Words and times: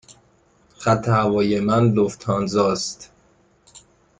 خط 0.77 1.07
هوایی 1.07 1.59
من 1.59 1.87
لوفتانزا 1.93 2.71
است. 2.71 3.11